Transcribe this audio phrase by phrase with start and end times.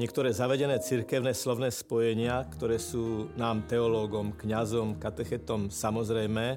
[0.00, 6.56] Niektoré zavedené cirkevné slovné spojenia, ktoré sú nám teológom, kňazom, katechetom samozrejme,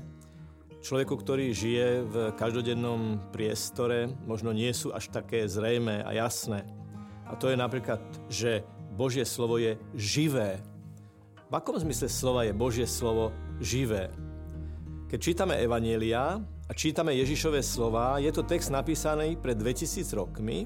[0.80, 6.64] človeku, ktorý žije v každodennom priestore, možno nie sú až také zrejmé a jasné.
[7.28, 8.00] A to je napríklad,
[8.32, 8.64] že
[8.96, 10.64] Božie slovo je živé.
[11.52, 14.08] V akom zmysle slova je Božie slovo živé?
[15.12, 20.64] Keď čítame Evanielia a čítame Ježišové slova, je to text napísaný pred 2000 rokmi,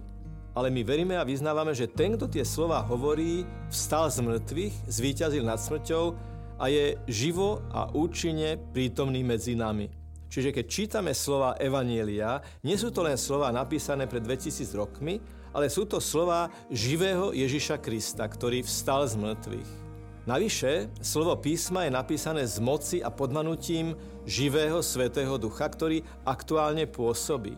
[0.57, 5.45] ale my veríme a vyznávame, že ten, kto tie slova hovorí, vstal z mŕtvych, zvíťazil
[5.45, 6.17] nad smrťou
[6.57, 9.85] a je živo a účinne prítomný medzi nami.
[10.27, 15.21] Čiže keď čítame slova Evanielia, nie sú to len slova napísané pred 2000 rokmi,
[15.53, 19.71] ale sú to slova živého Ježiša Krista, ktorý vstal z mŕtvych.
[20.27, 23.95] Navyše, slovo písma je napísané z moci a podmanutím
[24.27, 27.55] živého Svetého Ducha, ktorý aktuálne pôsobí.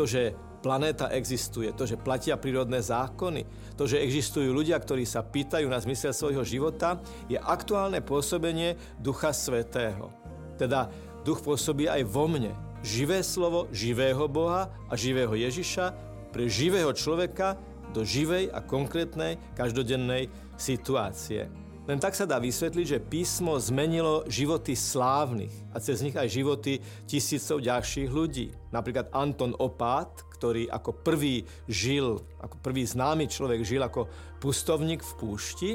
[0.00, 0.32] To, že
[0.66, 3.46] planéta existuje, to, že platia prírodné zákony,
[3.78, 6.98] to, že existujú ľudia, ktorí sa pýtajú na zmysel svojho života,
[7.30, 10.10] je aktuálne pôsobenie Ducha Svetého.
[10.58, 10.90] Teda
[11.22, 12.50] duch pôsobí aj vo mne.
[12.82, 15.94] Živé slovo živého Boha a živého Ježiša
[16.34, 17.54] pre živého človeka
[17.94, 20.26] do živej a konkrétnej každodennej
[20.58, 21.46] situácie.
[21.86, 26.82] Len tak sa dá vysvetliť, že písmo zmenilo životy slávnych a cez nich aj životy
[27.06, 28.50] tisícov ďalších ľudí.
[28.74, 34.06] Napríklad Anton Opát, ktorý ako prvý žil, ako prvý známy človek žil ako
[34.36, 35.70] pustovník v púšti,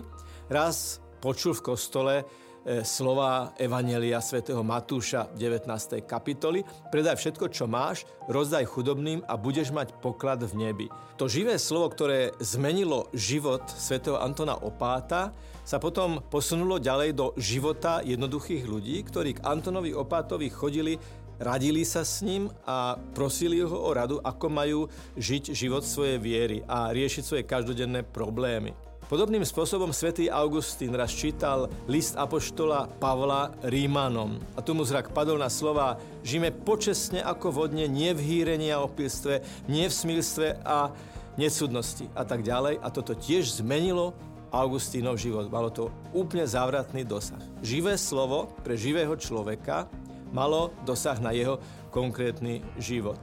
[0.47, 2.15] raz počul v kostole
[2.61, 5.65] E, slova Evanelia svätého Matúša 19.
[6.05, 6.61] kapitoly.
[6.93, 10.87] Predaj všetko, čo máš, rozdaj chudobným a budeš mať poklad v nebi.
[11.17, 15.33] To živé slovo, ktoré zmenilo život svätého Antona Opáta,
[15.65, 21.01] sa potom posunulo ďalej do života jednoduchých ľudí, ktorí k Antonovi Opátovi chodili
[21.41, 24.79] radili sa s ním a prosili ho o radu, ako majú
[25.17, 28.77] žiť život svojej viery a riešiť svoje každodenné problémy.
[29.11, 35.35] Podobným spôsobom svätý Augustín raz čítal list apoštola Pavla Rímanom a tu mu zrak padol
[35.35, 40.95] na slova žime počesne ako vodne, nie v hýrení a opilstve, nie v smilstve a
[41.35, 42.79] nesudnosti a tak ďalej.
[42.79, 44.15] A toto tiež zmenilo
[44.51, 45.47] Augustínov život.
[45.51, 47.39] Malo to úplne závratný dosah.
[47.63, 49.87] Živé slovo pre živého človeka
[50.31, 51.59] malo dosah na jeho
[51.91, 53.19] konkrétny život.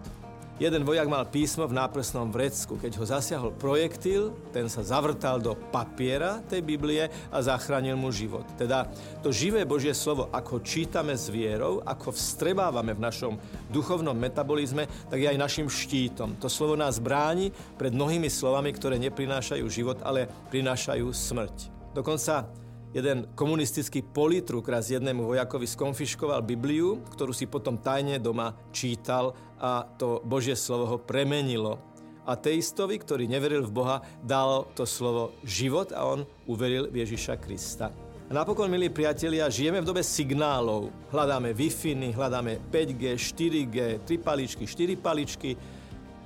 [0.58, 2.82] Jeden vojak mal písmo v náprsnom vrecku.
[2.82, 8.42] Keď ho zasiahol projektil, ten sa zavrtal do papiera tej Biblie a zachránil mu život.
[8.58, 8.90] Teda
[9.22, 13.38] to živé Božie slovo, ako čítame s vierou, ako vstrebávame v našom
[13.70, 16.34] duchovnom metabolizme, tak je aj našim štítom.
[16.42, 21.70] To slovo nás bráni pred mnohými slovami, ktoré neprinášajú život, ale prinášajú smrť.
[21.94, 22.50] Dokonca
[22.96, 29.84] Jeden komunistický politruk raz jednému vojakovi skonfiškoval Bibliu, ktorú si potom tajne doma čítal a
[29.84, 31.76] to Božie slovo ho premenilo.
[32.24, 37.92] Ateistovi, ktorý neveril v Boha, dal to slovo život a on uveril v Ježiša Krista.
[38.28, 40.92] A napokon, milí priatelia, žijeme v dobe signálov.
[41.08, 45.56] Hľadáme Wi-Fi, hľadáme 5G, 4G, 3 paličky, 4 paličky,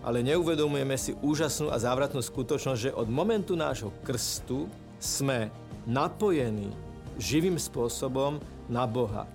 [0.03, 4.67] ale neuvedomujeme si úžasnú a závratnú skutočnosť, že od momentu nášho krstu
[4.99, 5.51] sme
[5.87, 6.71] napojený
[7.19, 9.29] živým spôsobom na Boha.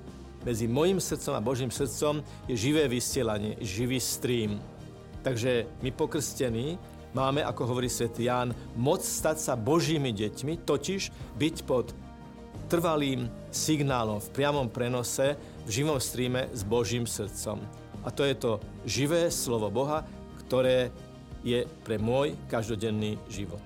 [0.46, 4.62] Medzi mojim srdcom a Božím srdcom je živé vysielanie, živý stream.
[5.26, 6.80] Takže my pokrstení
[7.12, 11.92] máme, ako hovorí svätý Ján, moc stať sa Božími deťmi, totiž byť pod
[12.72, 15.36] trvalým signálom v priamom prenose
[15.68, 17.60] v živom streame s Božím srdcom.
[18.04, 18.52] A to je to
[18.88, 20.08] živé slovo Boha,
[20.48, 20.96] ktoré
[21.44, 23.64] je pre môj každodenný život.